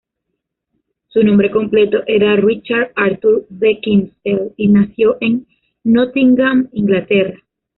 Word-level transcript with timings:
Su 1.09 1.23
nombre 1.23 1.51
completo 1.51 1.99
era 2.07 2.35
Richard 2.37 2.91
Arthur 2.95 3.45
Beckinsale, 3.49 4.51
y 4.57 4.67
nació 4.67 5.17
en 5.19 5.45
Nottingham, 5.83 6.69
Inglaterra. 6.73 7.39